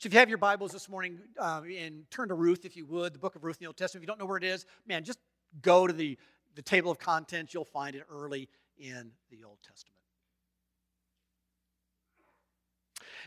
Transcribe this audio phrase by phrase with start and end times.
[0.00, 2.86] So if you have your Bibles this morning, uh, and turn to Ruth, if you
[2.86, 4.04] would, the book of Ruth in the Old Testament.
[4.04, 5.18] If you don't know where it is, man, just
[5.60, 6.16] go to the,
[6.54, 7.52] the table of contents.
[7.52, 8.48] You'll find it early
[8.78, 9.98] in the Old Testament.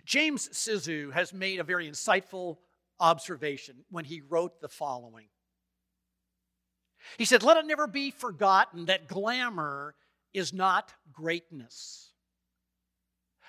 [0.06, 2.56] James Sizoo has made a very insightful
[3.02, 5.28] observation when he wrote the following.
[7.18, 9.94] He said, Let it never be forgotten that glamour
[10.34, 12.14] is not greatness,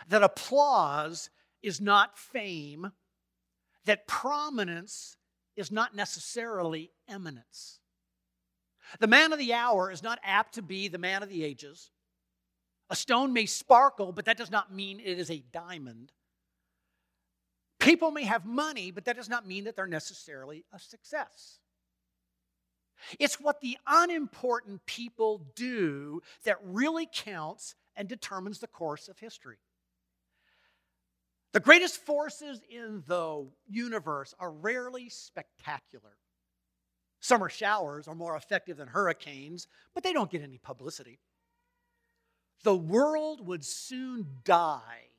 [0.09, 1.31] that applause
[1.63, 2.91] is not fame,
[3.87, 5.17] that prominence
[5.57, 7.81] is not necessarily eminence.
[9.01, 11.91] The man of the hour is not apt to be the man of the ages.
[12.91, 16.13] A stone may sparkle, but that does not mean it is a diamond.
[17.79, 21.59] People may have money, but that does not mean that they're necessarily a success.
[23.19, 29.59] It's what the unimportant people do that really counts and determines the course of history.
[31.53, 36.17] The greatest forces in the universe are rarely spectacular.
[37.21, 41.21] Summer showers are more effective than hurricanes, but they don't get any publicity.
[42.65, 45.13] The world would soon die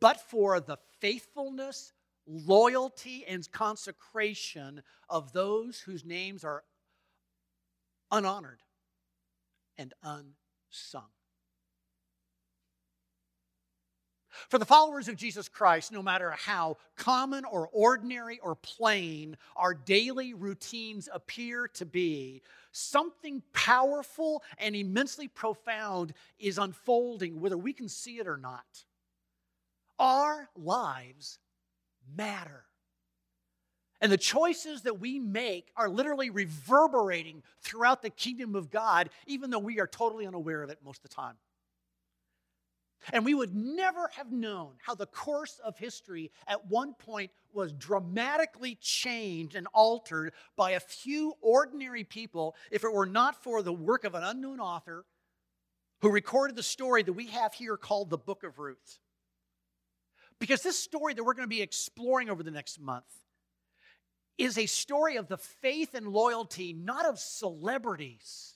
[0.00, 1.92] but for the faithfulness,
[2.26, 6.64] loyalty, and consecration of those whose names are
[8.10, 8.60] unhonored
[9.76, 11.10] and unsung.
[14.48, 19.74] For the followers of Jesus Christ, no matter how common or ordinary or plain our
[19.74, 27.88] daily routines appear to be, something powerful and immensely profound is unfolding, whether we can
[27.88, 28.84] see it or not.
[29.98, 31.38] Our lives
[32.16, 32.64] matter.
[34.00, 39.50] And the choices that we make are literally reverberating throughout the kingdom of God, even
[39.50, 41.36] though we are totally unaware of it most of the time.
[43.12, 47.72] And we would never have known how the course of history at one point was
[47.72, 53.72] dramatically changed and altered by a few ordinary people if it were not for the
[53.72, 55.04] work of an unknown author
[56.00, 58.98] who recorded the story that we have here called the Book of Ruth.
[60.38, 63.04] Because this story that we're going to be exploring over the next month
[64.36, 68.54] is a story of the faith and loyalty, not of celebrities,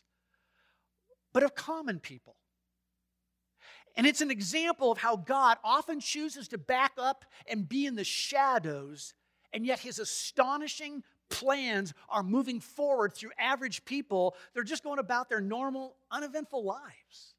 [1.32, 2.37] but of common people.
[3.98, 7.97] And it's an example of how God often chooses to back up and be in
[7.97, 9.12] the shadows,
[9.53, 14.37] and yet his astonishing plans are moving forward through average people.
[14.54, 17.34] They're just going about their normal, uneventful lives.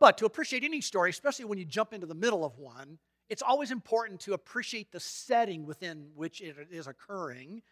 [0.00, 3.42] But to appreciate any story, especially when you jump into the middle of one, it's
[3.42, 7.62] always important to appreciate the setting within which it is occurring.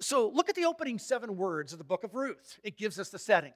[0.00, 2.60] So look at the opening seven words of the book of Ruth.
[2.62, 3.52] It gives us the setting.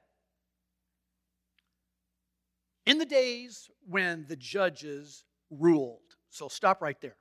[2.86, 6.00] In the days when the judges ruled.
[6.30, 7.16] So stop right there.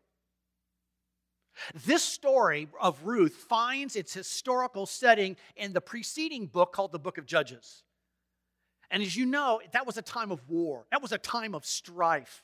[1.86, 7.18] This story of Ruth finds its historical setting in the preceding book called the Book
[7.18, 7.84] of Judges.
[8.90, 11.66] And as you know, that was a time of war, that was a time of
[11.66, 12.44] strife.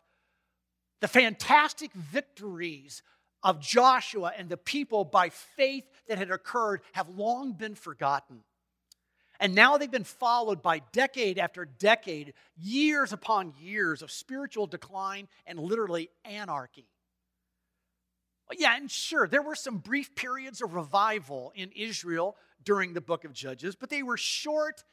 [1.02, 3.02] The fantastic victories
[3.42, 8.44] of Joshua and the people by faith that had occurred have long been forgotten.
[9.40, 15.30] And now they've been followed by decade after decade, years upon years of spiritual decline
[15.46, 16.88] and literally anarchy.
[18.58, 23.24] Yeah, and sure, there were some brief periods of revival in Israel during the book
[23.24, 24.84] of Judges, but they were short,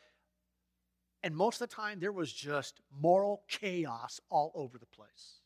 [1.23, 5.41] and most of the time there was just moral chaos all over the place.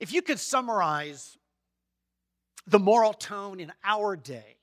[0.00, 1.36] If you could summarize
[2.66, 4.56] the moral tone in our day,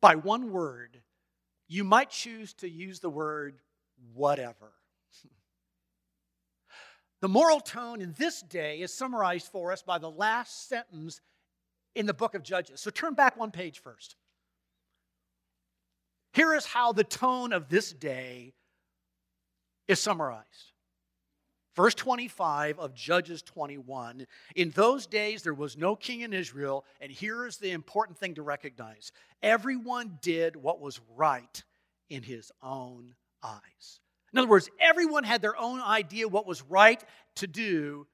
[0.00, 1.00] by one word,
[1.68, 3.58] you might choose to use the word
[4.14, 4.72] whatever.
[7.20, 11.20] the moral tone in this day is summarized for us by the last sentence
[11.94, 12.80] in the book of Judges.
[12.80, 14.16] So turn back one page first.
[16.32, 18.54] Here is how the tone of this day
[19.88, 20.72] is summarized
[21.78, 24.26] Verse 25 of Judges 21
[24.56, 28.34] In those days there was no king in Israel, and here is the important thing
[28.34, 29.12] to recognize
[29.44, 31.62] everyone did what was right
[32.10, 33.14] in his own
[33.44, 34.00] eyes.
[34.32, 37.00] In other words, everyone had their own idea what was right
[37.36, 38.08] to do.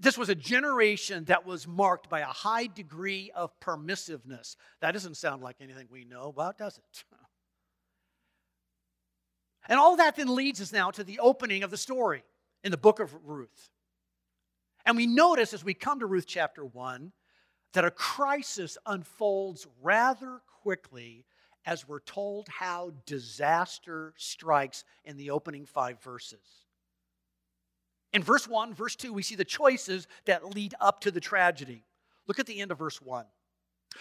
[0.00, 4.56] This was a generation that was marked by a high degree of permissiveness.
[4.80, 7.04] That doesn't sound like anything we know about, does it?
[9.68, 12.22] And all that then leads us now to the opening of the story
[12.64, 13.70] in the book of Ruth.
[14.84, 17.12] And we notice as we come to Ruth chapter 1
[17.72, 21.26] that a crisis unfolds rather quickly
[21.64, 26.64] as we're told how disaster strikes in the opening five verses.
[28.12, 31.84] In verse 1, verse 2, we see the choices that lead up to the tragedy.
[32.28, 33.26] Look at the end of verse 1.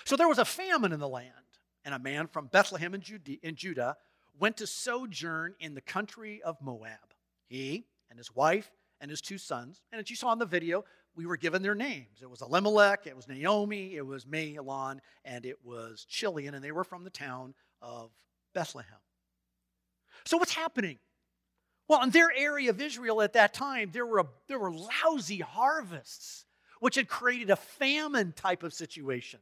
[0.04, 1.32] So there was a famine in the land,
[1.84, 3.98] and a man from Bethlehem in Judah
[4.40, 7.14] went to sojourn in the country of Moab.
[7.48, 8.72] He and his wife
[9.02, 10.86] and his two sons, and as you saw in the video,
[11.16, 12.22] we were given their names.
[12.22, 16.72] It was Elimelech, it was Naomi, it was Mahlon, and it was Chilion, and they
[16.72, 18.12] were from the town of
[18.54, 19.00] Bethlehem.
[20.26, 20.98] So what's happening?
[21.88, 25.40] Well, in their area of Israel at that time, there were, a, there were lousy
[25.40, 26.46] harvests,
[26.80, 29.40] which had created a famine type of situation.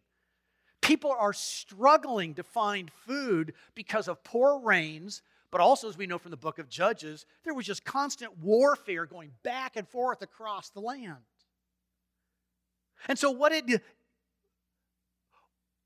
[0.82, 5.22] People are struggling to find food because of poor rains,
[5.54, 9.06] but also, as we know from the book of Judges, there was just constant warfare
[9.06, 11.14] going back and forth across the land.
[13.08, 13.80] And so, what did,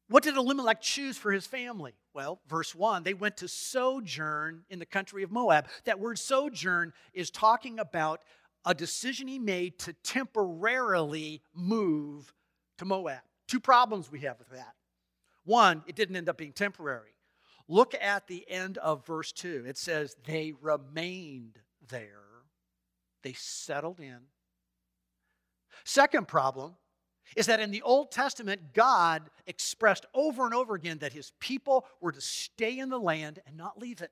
[0.07, 1.95] what did Elimelech choose for his family?
[2.13, 5.67] Well, verse 1, they went to sojourn in the country of Moab.
[5.83, 8.21] That word sojourn is talking about
[8.65, 12.33] a decision he made to temporarily move
[12.77, 13.19] to Moab.
[13.49, 14.75] Two problems we have with that.
[15.43, 17.16] One, it didn't end up being temporary.
[17.67, 19.65] Look at the end of verse 2.
[19.67, 21.59] It says, They remained
[21.89, 22.23] there,
[23.23, 24.19] they settled in.
[25.83, 26.75] Second problem
[27.35, 31.85] is that in the Old Testament, God expressed over and over again that his people
[31.99, 34.11] were to stay in the land and not leave it.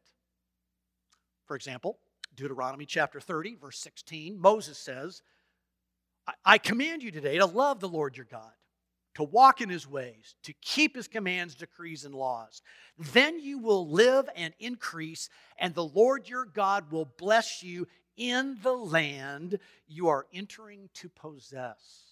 [1.45, 1.99] For example,
[2.35, 5.21] Deuteronomy chapter 30, verse 16, Moses says,
[6.43, 8.51] I command you today to love the Lord your God
[9.15, 12.61] to walk in his ways, to keep his commands, decrees, and laws.
[12.97, 18.57] Then you will live and increase, and the Lord your God will bless you in
[18.61, 22.03] the land you are entering to possess.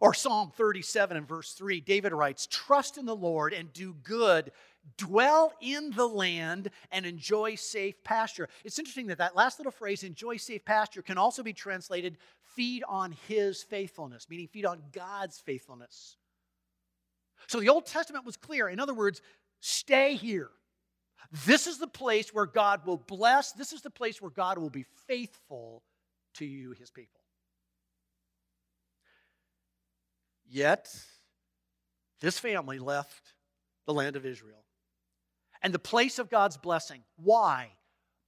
[0.00, 4.50] Or Psalm 37 and verse 3, David writes, Trust in the Lord and do good.
[4.98, 8.48] Dwell in the land and enjoy safe pasture.
[8.64, 12.18] It's interesting that that last little phrase, enjoy safe pasture, can also be translated
[12.54, 16.16] feed on his faithfulness, meaning feed on God's faithfulness.
[17.46, 18.68] So the Old Testament was clear.
[18.68, 19.20] In other words,
[19.60, 20.50] stay here.
[21.46, 23.52] This is the place where God will bless.
[23.52, 25.82] This is the place where God will be faithful
[26.34, 27.20] to you, his people.
[30.48, 30.94] Yet,
[32.20, 33.34] this family left
[33.86, 34.64] the land of Israel
[35.62, 37.02] and the place of God's blessing.
[37.16, 37.70] Why?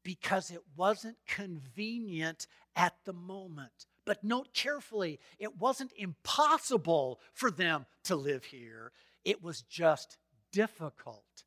[0.02, 3.86] Because it wasn't convenient at the moment.
[4.06, 8.92] But note carefully, it wasn't impossible for them to live here,
[9.24, 10.16] it was just
[10.52, 11.42] difficult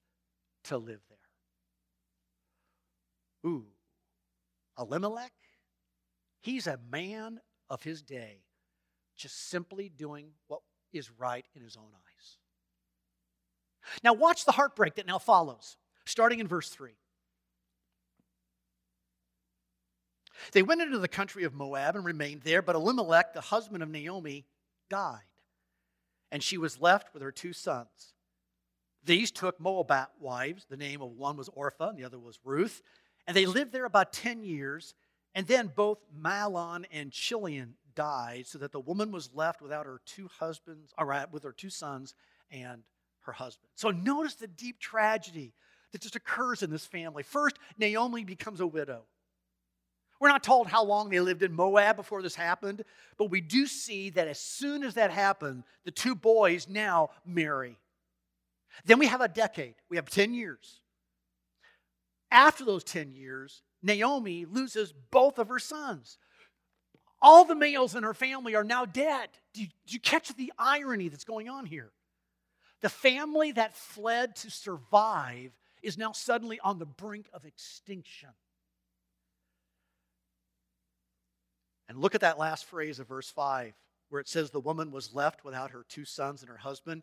[0.65, 1.17] to live there.
[3.49, 3.65] Ooh,
[4.77, 5.31] Elimelech,
[6.41, 7.39] he's a man
[7.69, 8.43] of his day,
[9.15, 10.59] just simply doing what
[10.91, 12.37] is right in his own eyes.
[14.03, 16.98] Now, watch the heartbreak that now follows, starting in verse 3.
[20.51, 23.89] They went into the country of Moab and remained there, but Elimelech, the husband of
[23.89, 24.45] Naomi,
[24.89, 25.19] died,
[26.31, 28.13] and she was left with her two sons.
[29.03, 30.65] These took Moabite wives.
[30.69, 32.81] The name of one was Orpah, and the other was Ruth.
[33.27, 34.93] And they lived there about 10 years.
[35.35, 40.01] And then both Mahlon and Chilion died, so that the woman was left without her
[40.05, 42.13] two husbands, or with her two sons
[42.51, 42.83] and
[43.21, 43.69] her husband.
[43.75, 45.53] So notice the deep tragedy
[45.91, 47.23] that just occurs in this family.
[47.23, 49.05] First, Naomi becomes a widow.
[50.19, 52.83] We're not told how long they lived in Moab before this happened,
[53.17, 57.77] but we do see that as soon as that happened, the two boys now marry.
[58.85, 60.81] Then we have a decade, we have 10 years.
[62.31, 66.17] After those 10 years, Naomi loses both of her sons.
[67.21, 69.29] All the males in her family are now dead.
[69.53, 71.91] Do you, do you catch the irony that's going on here?
[72.81, 78.29] The family that fled to survive is now suddenly on the brink of extinction.
[81.89, 83.73] And look at that last phrase of verse 5,
[84.09, 87.01] where it says the woman was left without her two sons and her husband.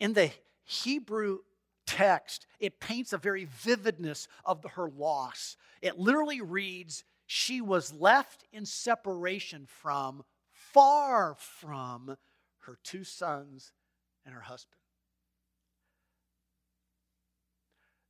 [0.00, 0.30] In the
[0.64, 1.40] Hebrew
[1.86, 5.56] text, it paints a very vividness of her loss.
[5.82, 12.16] It literally reads, She was left in separation from, far from,
[12.60, 13.72] her two sons
[14.24, 14.78] and her husband.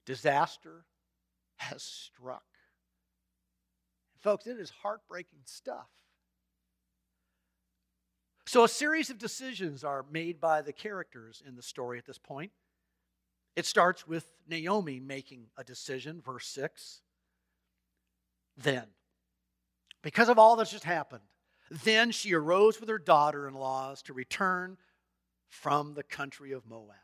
[0.06, 0.84] Disaster
[1.56, 2.44] has struck.
[4.20, 5.88] Folks, it is heartbreaking stuff.
[8.52, 12.18] So, a series of decisions are made by the characters in the story at this
[12.18, 12.52] point.
[13.56, 17.00] It starts with Naomi making a decision, verse 6.
[18.58, 18.88] Then,
[20.02, 21.22] because of all that's just happened,
[21.70, 24.76] then she arose with her daughter in laws to return
[25.48, 26.96] from the country of Moab.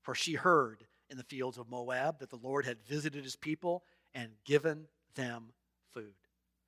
[0.00, 3.84] For she heard in the fields of Moab that the Lord had visited his people
[4.14, 5.52] and given them
[5.92, 6.14] food.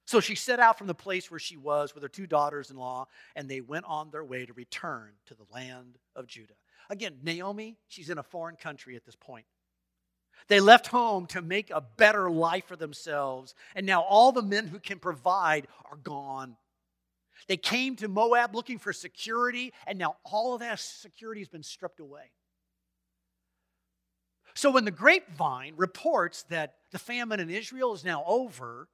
[0.07, 2.77] So she set out from the place where she was with her two daughters in
[2.77, 6.55] law, and they went on their way to return to the land of Judah.
[6.91, 9.47] Again, Naomi, she's in a foreign country at this point.
[10.49, 14.67] They left home to make a better life for themselves, and now all the men
[14.67, 16.57] who can provide are gone.
[17.49, 21.63] They came to Moab looking for security, and now all of that security has been
[21.63, 22.33] stripped away.
[24.55, 28.89] So when the grapevine reports that the famine in Israel is now over,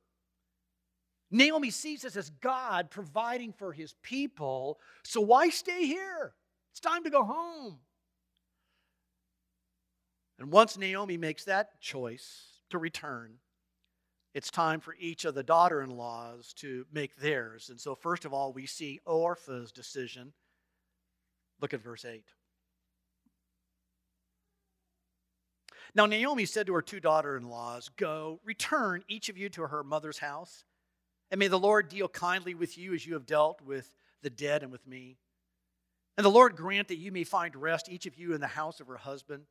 [1.31, 4.81] Naomi sees this as God providing for his people.
[5.05, 6.35] So why stay here?
[6.73, 7.79] It's time to go home.
[10.39, 13.35] And once Naomi makes that choice to return,
[14.33, 17.69] it's time for each of the daughter in laws to make theirs.
[17.69, 20.33] And so, first of all, we see Orpah's decision.
[21.61, 22.25] Look at verse 8.
[25.95, 29.63] Now, Naomi said to her two daughter in laws, Go, return each of you to
[29.63, 30.65] her mother's house,
[31.31, 34.63] and may the Lord deal kindly with you as you have dealt with the dead
[34.63, 35.17] and with me.
[36.17, 38.81] And the Lord grant that you may find rest, each of you, in the house
[38.81, 39.45] of her husband.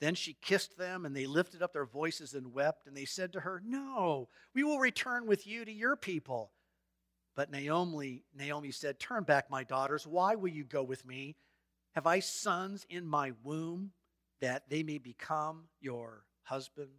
[0.00, 2.86] Then she kissed them, and they lifted up their voices and wept.
[2.86, 6.52] And they said to her, No, we will return with you to your people.
[7.34, 10.06] But Naomi, Naomi said, Turn back, my daughters.
[10.06, 11.36] Why will you go with me?
[11.94, 13.92] Have I sons in my womb
[14.40, 16.90] that they may become your husband?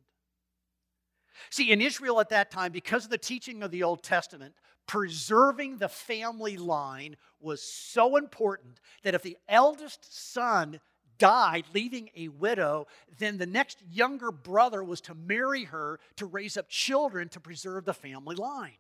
[1.50, 4.56] See, in Israel at that time, because of the teaching of the Old Testament,
[4.88, 10.80] preserving the family line was so important that if the eldest son
[11.20, 12.88] died, leaving a widow,
[13.20, 17.86] then the next younger brother was to marry her to raise up children to preserve
[17.86, 18.78] the family line.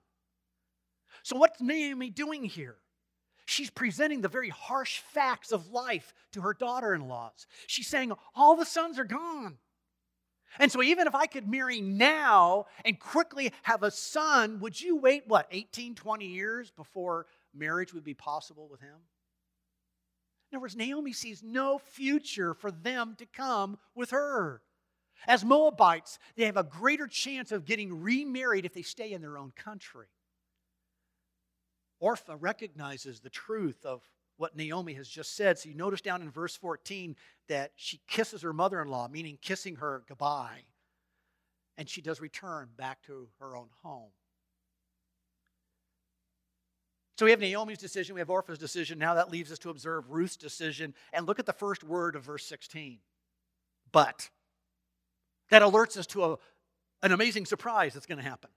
[1.22, 2.78] So, what's Naomi doing here?
[3.46, 7.48] She's presenting the very harsh facts of life to her daughter in laws.
[7.68, 9.58] She's saying, All the sons are gone.
[10.58, 14.98] And so, even if I could marry now and quickly have a son, would you
[14.98, 18.96] wait, what, 18, 20 years before marriage would be possible with him?
[20.52, 24.64] In other words, Naomi sees no future for them to come with her.
[25.28, 29.38] As Moabites, they have a greater chance of getting remarried if they stay in their
[29.38, 30.08] own country.
[32.00, 34.02] Orpah recognizes the truth of
[34.40, 35.60] what Naomi has just said.
[35.60, 37.18] So you notice down in verse 14
[37.50, 40.62] that she kisses her mother in law, meaning kissing her goodbye.
[41.78, 44.12] And she does return back to her own home.
[47.18, 48.98] So we have Naomi's decision, we have Orpah's decision.
[48.98, 50.94] Now that leaves us to observe Ruth's decision.
[51.12, 53.00] And look at the first word of verse 16.
[53.92, 54.30] But.
[55.50, 56.38] That alerts us to a,
[57.02, 58.52] an amazing surprise that's going to happen.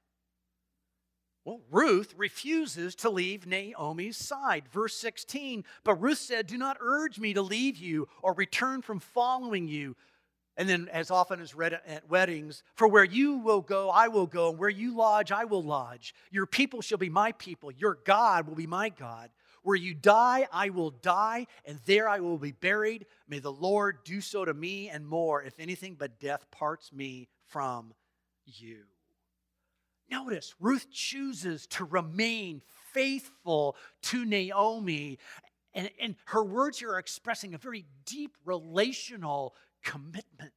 [1.44, 4.68] Well, Ruth refuses to leave Naomi's side.
[4.70, 9.00] Verse 16, but Ruth said, Do not urge me to leave you or return from
[9.00, 9.96] following you.
[10.56, 14.26] And then, as often as read at weddings, for where you will go, I will
[14.26, 16.14] go, and where you lodge, I will lodge.
[16.30, 19.30] Your people shall be my people, your God will be my God.
[19.62, 23.06] Where you die, I will die, and there I will be buried.
[23.28, 27.28] May the Lord do so to me and more, if anything but death parts me
[27.46, 27.94] from
[28.44, 28.82] you.
[30.12, 32.60] Notice, Ruth chooses to remain
[32.92, 35.18] faithful to Naomi,
[35.72, 40.52] and, and her words here are expressing a very deep relational commitment.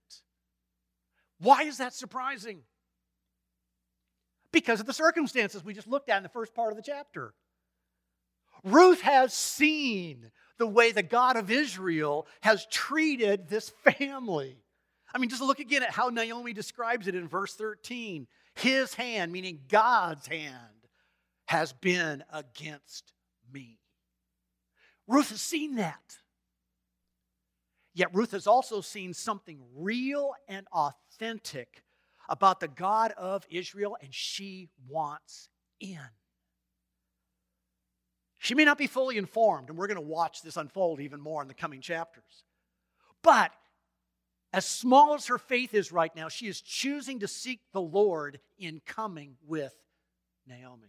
[1.40, 2.64] Why is that surprising?
[4.52, 7.34] Because of the circumstances we just looked at in the first part of the chapter.
[8.66, 14.58] Ruth has seen the way the God of Israel has treated this family.
[15.14, 18.28] I mean, just look again at how Naomi describes it in verse 13.
[18.56, 20.88] His hand, meaning God's hand,
[21.48, 23.14] has been against
[23.52, 23.80] me.
[25.08, 26.18] Ruth has seen that.
[27.94, 31.84] Yet Ruth has also seen something real and authentic
[32.28, 36.00] about the God of Israel, and she wants in.
[38.38, 41.42] She may not be fully informed, and we're going to watch this unfold even more
[41.42, 42.44] in the coming chapters.
[43.22, 43.52] But
[44.56, 48.40] as small as her faith is right now, she is choosing to seek the Lord
[48.58, 49.76] in coming with
[50.48, 50.88] Naomi.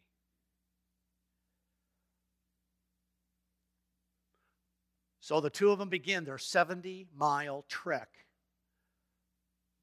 [5.19, 8.09] So the two of them begin their 70 mile trek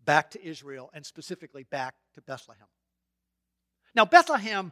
[0.06, 2.68] back to Israel and specifically back to Bethlehem.
[3.94, 4.72] Now, Bethlehem,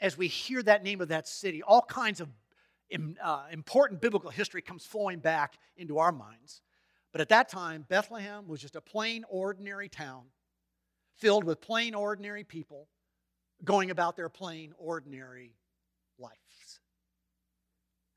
[0.00, 2.30] as we hear that name of that city, all kinds of
[3.22, 6.62] uh, important biblical history comes flowing back into our minds.
[7.12, 10.24] But at that time, Bethlehem was just a plain, ordinary town
[11.16, 12.88] filled with plain, ordinary people
[13.64, 15.54] going about their plain, ordinary
[16.18, 16.80] lives.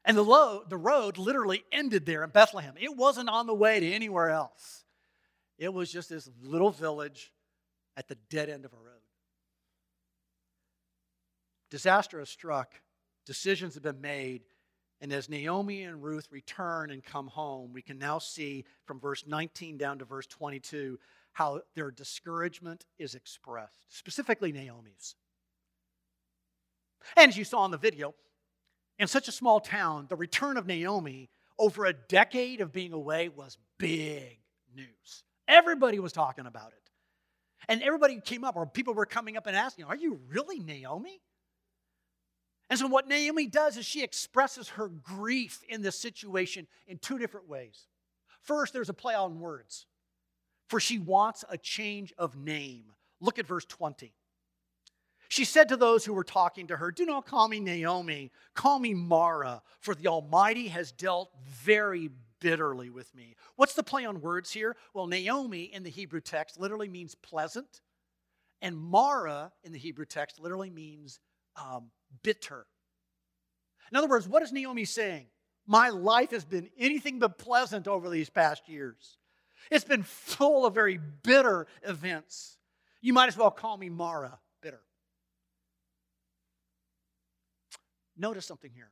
[0.05, 2.75] And the, lo- the road literally ended there in Bethlehem.
[2.79, 4.83] It wasn't on the way to anywhere else,
[5.57, 7.31] it was just this little village
[7.95, 8.93] at the dead end of a road.
[11.69, 12.73] Disaster has struck,
[13.25, 14.43] decisions have been made,
[15.03, 19.25] and as Naomi and Ruth return and come home, we can now see from verse
[19.27, 20.98] 19 down to verse 22
[21.33, 25.15] how their discouragement is expressed, specifically Naomi's.
[27.17, 28.15] And as you saw in the video,
[28.98, 31.29] in such a small town, the return of Naomi
[31.60, 34.39] over a decade of being away was big
[34.74, 35.25] news.
[35.50, 36.91] Everybody was talking about it.
[37.67, 41.19] And everybody came up, or people were coming up and asking, Are you really Naomi?
[42.73, 47.19] And so, what Naomi does is she expresses her grief in this situation in two
[47.19, 47.85] different ways.
[48.41, 49.85] First, there's a play on words,
[50.69, 52.85] for she wants a change of name.
[53.21, 54.15] Look at verse 20.
[55.29, 58.79] She said to those who were talking to her, Do not call me Naomi, call
[58.79, 63.35] me Mara, for the Almighty has dealt very bitterly with me.
[63.55, 64.75] What's the play on words here?
[64.95, 67.81] Well, Naomi in the Hebrew text literally means pleasant,
[68.63, 71.19] and Mara in the Hebrew text literally means
[71.55, 71.91] um,
[72.22, 72.65] bitter.
[73.91, 75.27] In other words, what is Naomi saying?
[75.65, 79.17] My life has been anything but pleasant over these past years.
[79.72, 82.58] It's been full of very bitter events.
[83.01, 84.82] You might as well call me Mara, bitter.
[88.17, 88.91] Notice something here.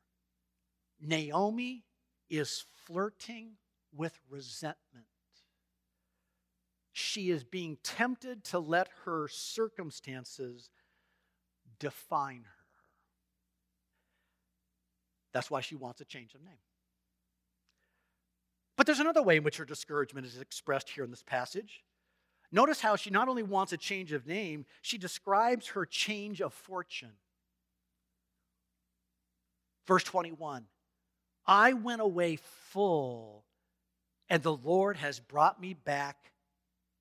[1.00, 1.84] Naomi
[2.30, 3.54] is flirting
[3.94, 5.06] with resentment.
[6.94, 10.70] She is being tempted to let her circumstances
[11.80, 12.61] define her.
[15.34, 16.60] That's why she wants a change of name.
[18.78, 21.84] But there's another way in which her discouragement is expressed here in this passage.
[22.52, 26.54] Notice how she not only wants a change of name, she describes her change of
[26.54, 27.14] fortune.
[29.88, 30.66] Verse 21
[31.46, 32.38] I went away
[32.70, 33.46] full,
[34.30, 36.32] and the Lord has brought me back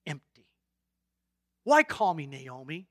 [0.07, 0.47] empty.
[1.65, 2.89] Why call me Naomi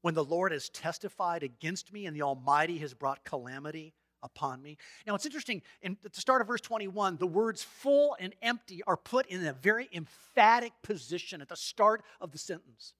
[0.00, 4.76] when the Lord has testified against me and the Almighty has brought calamity upon me?
[5.06, 8.82] Now it's interesting, in, at the start of verse 21, the words full and empty
[8.86, 12.94] are put in a very emphatic position at the start of the sentence.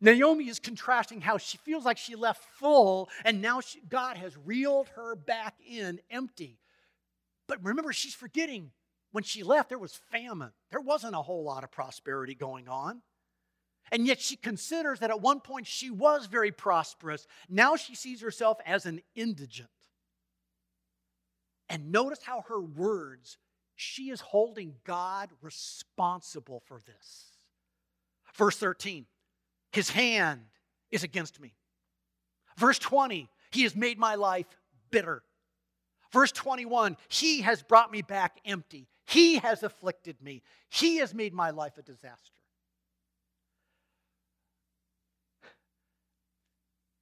[0.00, 4.36] Naomi is contrasting how she feels like she left full and now she, God has
[4.44, 6.58] reeled her back in empty.
[7.46, 8.70] But remember, she's forgetting
[9.12, 10.52] when she left, there was famine.
[10.70, 13.02] There wasn't a whole lot of prosperity going on.
[13.90, 17.26] And yet she considers that at one point she was very prosperous.
[17.48, 19.68] Now she sees herself as an indigent.
[21.68, 23.38] And notice how her words,
[23.76, 27.36] she is holding God responsible for this.
[28.34, 29.06] Verse 13
[29.72, 30.42] his hand
[30.90, 31.54] is against me.
[32.58, 34.46] Verse 20, He has made my life
[34.90, 35.22] bitter.
[36.12, 38.86] Verse 21, He has brought me back empty.
[39.06, 40.42] He has afflicted me.
[40.68, 42.40] He has made my life a disaster.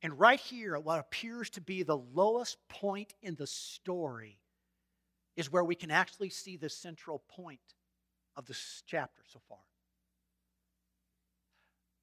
[0.02, 4.38] And right here, what appears to be the lowest point in the story
[5.36, 7.60] is where we can actually see the central point
[8.36, 9.58] of this chapter so far.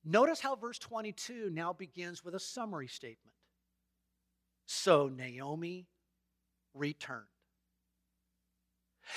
[0.06, 3.36] Notice how verse 22 now begins with a summary statement.
[4.66, 5.88] So Naomi
[6.74, 7.26] returned.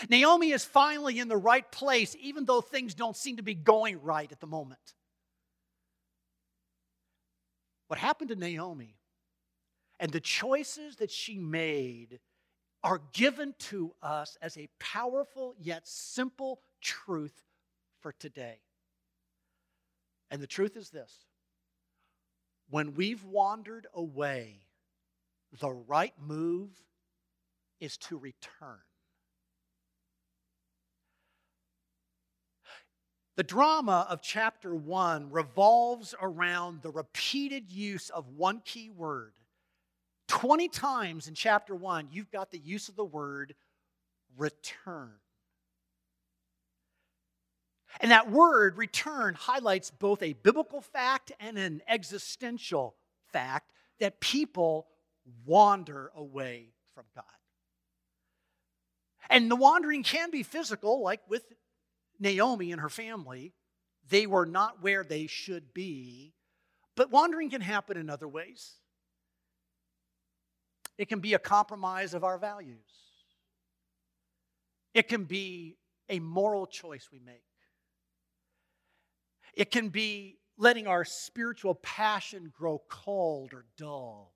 [0.09, 4.01] Naomi is finally in the right place, even though things don't seem to be going
[4.03, 4.95] right at the moment.
[7.89, 8.97] What happened to Naomi
[9.99, 12.21] and the choices that she made
[12.83, 17.45] are given to us as a powerful yet simple truth
[18.01, 18.59] for today.
[20.31, 21.25] And the truth is this
[22.71, 24.61] when we've wandered away,
[25.59, 26.71] the right move
[27.81, 28.79] is to return.
[33.37, 39.33] The drama of chapter one revolves around the repeated use of one key word.
[40.31, 43.57] 20 times in chapter one, you've got the use of the word
[44.39, 45.11] return.
[48.01, 52.95] And that word, return, highlights both a biblical fact and an existential
[53.33, 54.87] fact that people
[55.45, 57.25] wander away from God.
[59.29, 61.43] And the wandering can be physical, like with
[62.21, 63.53] Naomi and her family.
[64.09, 66.35] They were not where they should be.
[66.95, 68.80] But wandering can happen in other ways.
[71.01, 72.77] It can be a compromise of our values,
[74.93, 75.79] it can be
[76.11, 77.43] a moral choice we make.
[79.55, 84.35] It can be letting our spiritual passion grow cold or dull.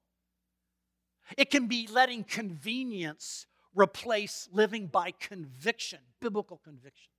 [1.37, 7.11] It can be letting convenience replace living by conviction, biblical conviction.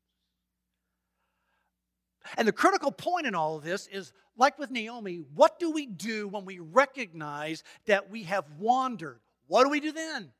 [2.35, 5.85] And the critical point in all of this is like with Naomi, what do we
[5.85, 9.19] do when we recognize that we have wandered?
[9.47, 10.31] What do we do then?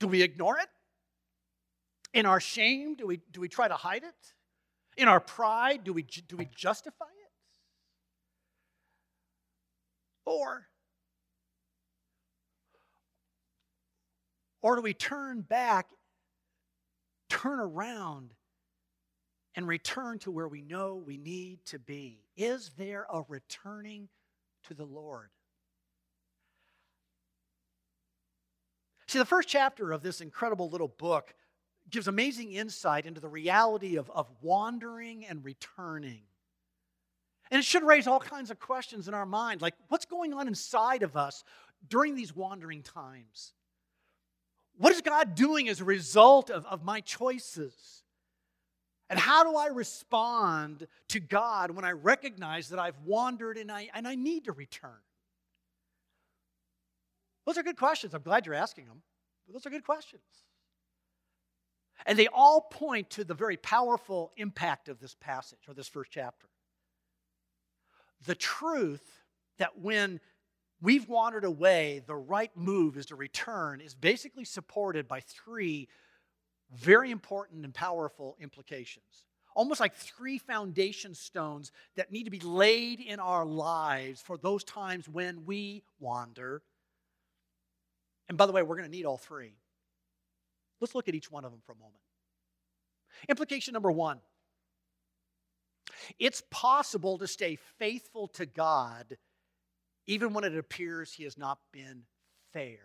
[0.00, 0.68] Do we ignore it?
[2.12, 4.34] In our shame, do we, do we try to hide it?
[4.96, 7.32] In our pride, do we, do we justify it?
[10.24, 10.66] Or,
[14.62, 15.88] or do we turn back,
[17.28, 18.30] turn around,
[19.56, 22.20] and return to where we know we need to be?
[22.36, 24.08] Is there a returning
[24.64, 25.30] to the Lord?
[29.06, 31.34] See, the first chapter of this incredible little book
[31.90, 36.22] gives amazing insight into the reality of, of wandering and returning.
[37.50, 40.48] And it should raise all kinds of questions in our mind, like what's going on
[40.48, 41.44] inside of us
[41.88, 43.52] during these wandering times?
[44.76, 48.02] What is God doing as a result of, of my choices?
[49.10, 53.90] And how do I respond to God when I recognize that I've wandered and I,
[53.94, 54.90] and I need to return?
[57.46, 58.14] Those are good questions.
[58.14, 59.02] I'm glad you're asking them.
[59.52, 60.22] Those are good questions.
[62.06, 66.10] And they all point to the very powerful impact of this passage or this first
[66.10, 66.48] chapter.
[68.26, 69.22] The truth
[69.58, 70.20] that when
[70.80, 75.88] we've wandered away, the right move is to return is basically supported by three
[76.72, 79.26] very important and powerful implications.
[79.54, 84.64] Almost like three foundation stones that need to be laid in our lives for those
[84.64, 86.62] times when we wander.
[88.28, 89.56] And by the way, we're going to need all three.
[90.80, 92.00] Let's look at each one of them for a moment.
[93.28, 94.20] Implication number one
[96.18, 99.16] it's possible to stay faithful to God
[100.06, 102.02] even when it appears He has not been
[102.52, 102.78] fair.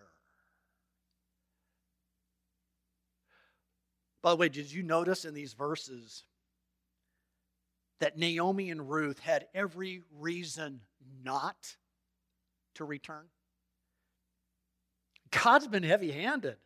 [4.21, 6.23] By the way, did you notice in these verses
[7.99, 10.81] that Naomi and Ruth had every reason
[11.23, 11.75] not
[12.75, 13.25] to return?
[15.31, 16.57] God's been heavy handed.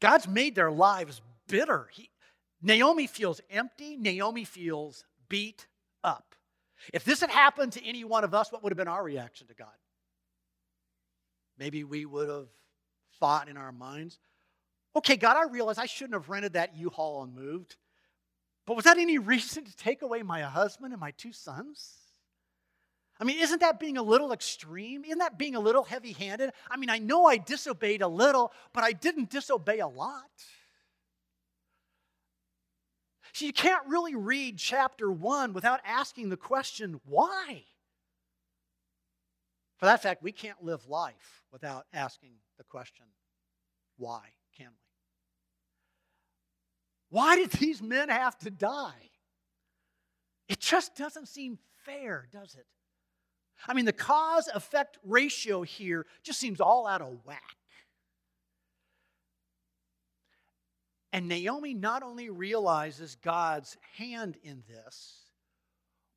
[0.00, 1.88] God's made their lives bitter.
[1.92, 2.10] He,
[2.62, 3.96] Naomi feels empty.
[3.96, 5.66] Naomi feels beat
[6.02, 6.34] up.
[6.92, 9.46] If this had happened to any one of us, what would have been our reaction
[9.48, 9.68] to God?
[11.58, 12.48] Maybe we would have
[13.18, 14.18] thought in our minds,
[14.96, 17.76] okay, God, I realize I shouldn't have rented that U Haul and moved.
[18.66, 21.99] But was that any reason to take away my husband and my two sons?
[23.20, 25.04] I mean, isn't that being a little extreme?
[25.04, 26.52] Isn't that being a little heavy handed?
[26.70, 30.30] I mean, I know I disobeyed a little, but I didn't disobey a lot.
[33.34, 37.64] See, you can't really read chapter one without asking the question, why?
[39.76, 43.04] For that fact, we can't live life without asking the question,
[43.98, 44.20] why,
[44.56, 44.72] can we?
[47.10, 49.10] Why did these men have to die?
[50.48, 52.66] It just doesn't seem fair, does it?
[53.66, 57.56] I mean, the cause effect ratio here just seems all out of whack.
[61.12, 65.24] And Naomi not only realizes God's hand in this,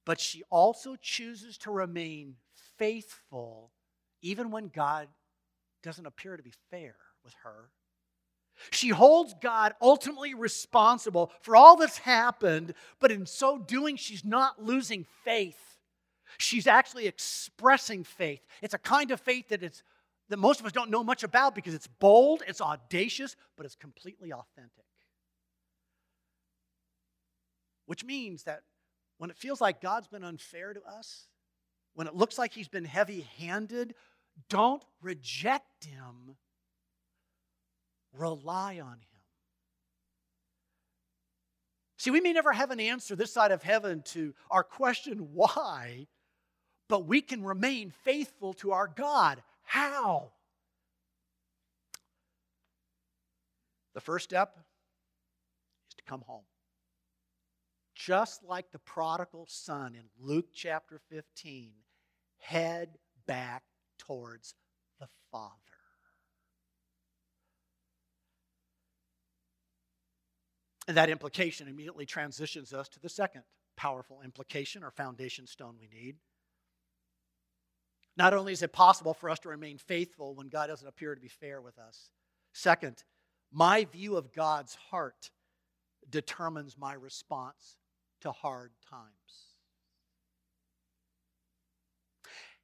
[0.06, 2.36] but she also chooses to remain
[2.78, 3.72] faithful
[4.22, 5.08] even when God
[5.82, 7.70] doesn't appear to be fair with her.
[8.70, 14.64] She holds God ultimately responsible for all that's happened, but in so doing, she's not
[14.64, 15.73] losing faith.
[16.38, 18.42] She's actually expressing faith.
[18.62, 19.84] It's a kind of faith that, it's,
[20.30, 23.76] that most of us don't know much about because it's bold, it's audacious, but it's
[23.76, 24.86] completely authentic.
[27.86, 28.64] Which means that
[29.18, 31.28] when it feels like God's been unfair to us,
[31.94, 33.96] when it looks like He's been heavy handed,
[34.50, 36.36] don't reject Him,
[38.14, 39.14] rely on Him.
[41.98, 46.08] See, we may never have an answer this side of heaven to our question, why?
[46.94, 49.42] But we can remain faithful to our God.
[49.64, 50.30] How?
[53.96, 54.60] The first step
[55.90, 56.44] is to come home.
[57.96, 61.72] Just like the prodigal son in Luke chapter 15,
[62.38, 62.90] head
[63.26, 63.64] back
[63.98, 64.54] towards
[65.00, 65.50] the Father.
[70.88, 73.42] And that implication immediately transitions us to the second
[73.76, 76.18] powerful implication or foundation stone we need
[78.16, 81.22] not only is it possible for us to remain faithful when God doesn't appear to
[81.22, 82.12] be fair with us,
[82.54, 83.04] second,
[83.52, 85.32] my view of God's heart
[86.10, 87.78] determines my response
[88.22, 89.54] to hard times.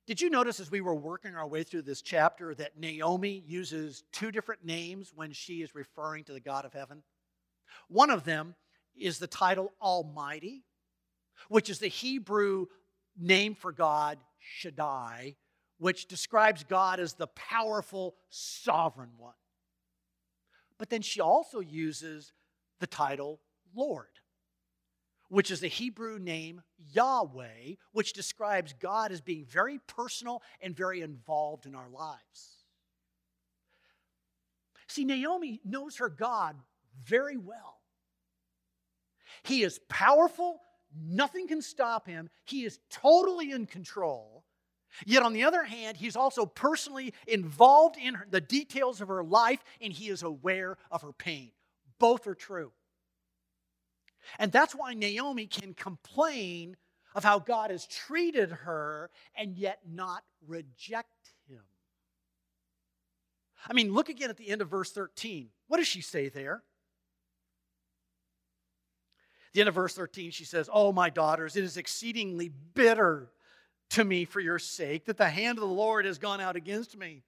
[0.07, 4.03] Did you notice as we were working our way through this chapter that Naomi uses
[4.11, 7.03] two different names when she is referring to the God of heaven?
[7.89, 8.55] One of them
[8.97, 10.63] is the title Almighty,
[11.47, 12.65] which is the Hebrew
[13.19, 15.35] name for God, Shaddai,
[15.77, 19.33] which describes God as the powerful, sovereign one.
[20.77, 22.31] But then she also uses
[22.79, 23.41] the title
[23.75, 24.07] Lord,
[25.27, 26.61] which is the Hebrew name
[26.93, 32.63] Yahweh, which describes God as being very personal and very involved in our lives.
[34.87, 36.55] See, Naomi knows her God
[37.03, 37.79] very well.
[39.43, 40.61] He is powerful,
[40.95, 44.43] nothing can stop him, he is totally in control.
[45.05, 49.63] Yet, on the other hand, he's also personally involved in the details of her life
[49.79, 51.51] and he is aware of her pain.
[51.99, 52.71] Both are true.
[54.37, 56.75] And that's why Naomi can complain
[57.15, 61.61] of how God has treated her and yet not reject him.
[63.67, 65.49] I mean, look again at the end of verse 13.
[65.67, 66.63] What does she say there?
[69.53, 73.31] The end of verse 13, she says, Oh, my daughters, it is exceedingly bitter
[73.91, 76.97] to me for your sake that the hand of the Lord has gone out against
[76.97, 77.23] me.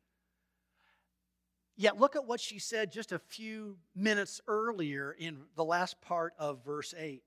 [1.75, 6.33] Yet look at what she said just a few minutes earlier in the last part
[6.37, 7.23] of verse 8.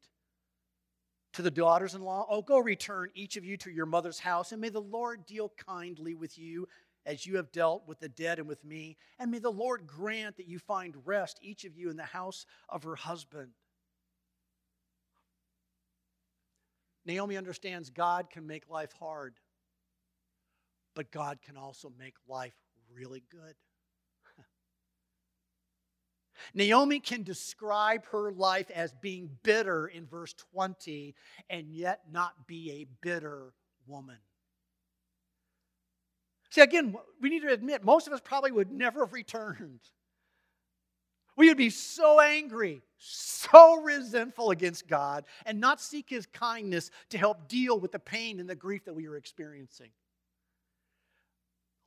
[1.33, 4.53] To the daughters in law, oh, go return each of you to your mother's house,
[4.53, 6.69] and may the Lord deal kindly with you
[7.05, 8.97] as you have dealt with the dead and with me.
[9.19, 12.47] And may the Lord grant that you find rest, each of you, in the house
[12.69, 13.51] of her husband.
[17.07, 19.35] Naomi understands God can make life hard,
[20.95, 22.55] but God can also make life
[22.93, 23.55] really good.
[26.55, 31.15] Naomi can describe her life as being bitter in verse 20
[31.51, 33.53] and yet not be a bitter
[33.87, 34.19] woman.
[36.51, 39.81] See, again, we need to admit, most of us probably would never have returned.
[41.37, 47.19] We would be so angry, so resentful against God, and not seek His kindness to
[47.19, 49.91] help deal with the pain and the grief that we are experiencing.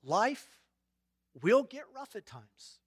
[0.03, 0.47] Life
[1.41, 2.79] will get rough at times.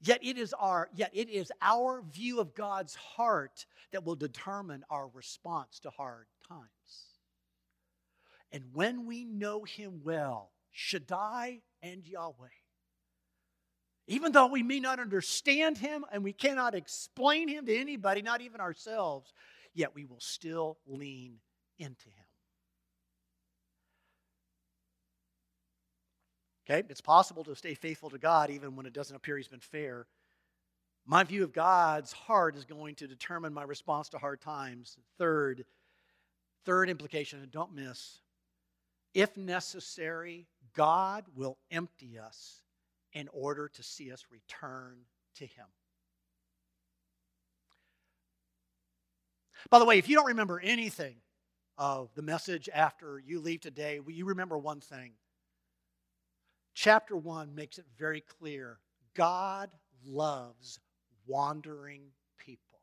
[0.00, 4.84] Yet it is our yet it is our view of God's heart that will determine
[4.90, 6.68] our response to hard times.
[8.52, 12.46] And when we know him well, Shaddai and Yahweh,
[14.08, 18.40] even though we may not understand him and we cannot explain him to anybody, not
[18.40, 19.32] even ourselves,
[19.74, 21.36] yet we will still lean
[21.78, 22.24] into him.
[26.68, 29.60] Okay, it's possible to stay faithful to God even when it doesn't appear he's been
[29.60, 30.06] fair.
[31.06, 34.96] My view of God's heart is going to determine my response to hard times.
[35.18, 35.66] Third,
[36.64, 38.20] third implication, and don't miss,
[39.12, 42.62] if necessary, God will empty us
[43.12, 44.98] in order to see us return
[45.36, 45.66] to Him.
[49.70, 51.16] By the way, if you don't remember anything
[51.76, 55.12] of the message after you leave today, you remember one thing?
[56.74, 58.78] Chapter 1 makes it very clear
[59.14, 59.70] God
[60.04, 60.78] loves
[61.26, 62.02] wandering
[62.38, 62.78] people.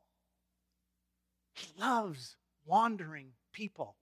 [1.54, 2.36] He loves
[2.66, 3.96] wandering people.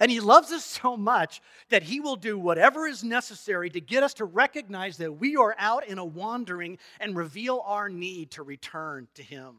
[0.00, 4.02] And he loves us so much that he will do whatever is necessary to get
[4.02, 8.42] us to recognize that we are out in a wandering and reveal our need to
[8.42, 9.56] return to him.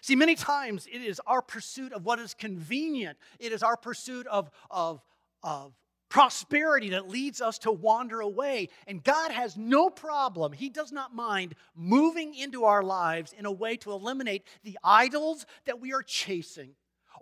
[0.00, 4.26] See, many times it is our pursuit of what is convenient, it is our pursuit
[4.26, 5.00] of, of,
[5.42, 5.72] of
[6.08, 8.68] prosperity that leads us to wander away.
[8.86, 13.52] And God has no problem, He does not mind moving into our lives in a
[13.52, 16.70] way to eliminate the idols that we are chasing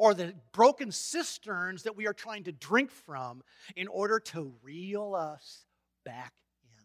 [0.02, 3.40] or the broken cisterns that we are trying to drink from
[3.76, 5.64] in order to reel us
[6.04, 6.32] back
[6.64, 6.84] in.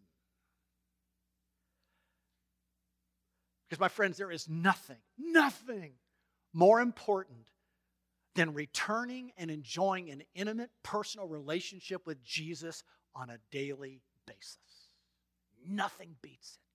[3.68, 5.94] Because, my friends, there is nothing, nothing
[6.54, 7.48] more important
[8.36, 12.84] than returning and enjoying an intimate personal relationship with Jesus
[13.16, 14.60] on a daily basis.
[15.68, 16.67] Nothing beats it.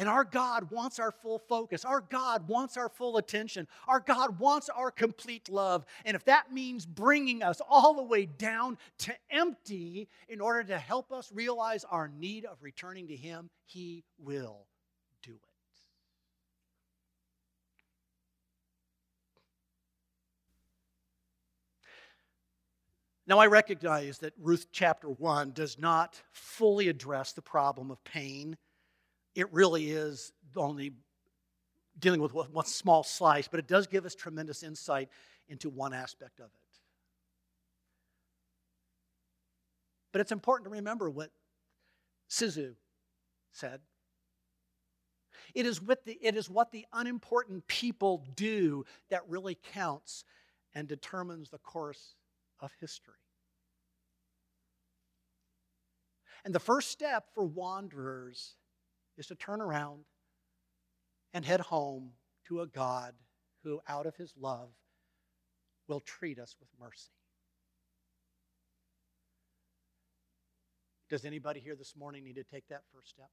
[0.00, 1.84] And our God wants our full focus.
[1.84, 3.68] Our God wants our full attention.
[3.86, 5.84] Our God wants our complete love.
[6.06, 10.78] And if that means bringing us all the way down to empty in order to
[10.78, 14.64] help us realize our need of returning to Him, He will
[15.22, 15.82] do it.
[23.26, 28.56] Now, I recognize that Ruth chapter 1 does not fully address the problem of pain
[29.40, 30.92] it really is only
[31.98, 35.08] dealing with one small slice, but it does give us tremendous insight
[35.48, 36.78] into one aspect of it.
[40.12, 41.30] But it's important to remember what
[42.28, 42.74] Sizoo
[43.52, 43.80] said.
[45.54, 50.24] It is, with the, it is what the unimportant people do that really counts
[50.74, 52.14] and determines the course
[52.60, 53.14] of history.
[56.44, 58.54] And the first step for wanderers
[59.20, 60.04] is to turn around
[61.34, 62.10] and head home
[62.48, 63.14] to a God
[63.62, 64.70] who, out of his love,
[65.86, 67.12] will treat us with mercy.
[71.10, 73.28] Does anybody here this morning need to take that first step?